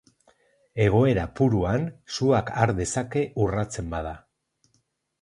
[0.85, 4.19] Egoera puruan suak har dezake urratzen bada.